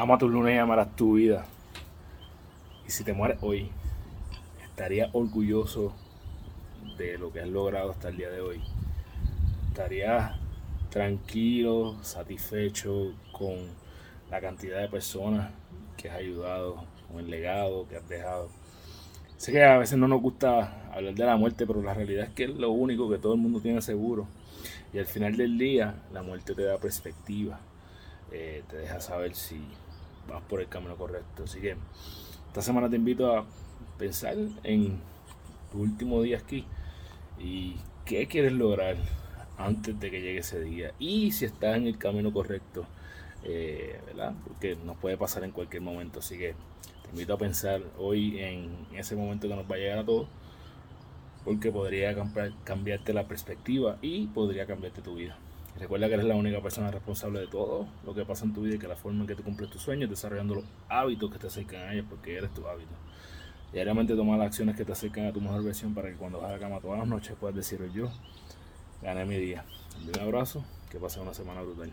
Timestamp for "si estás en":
41.32-41.86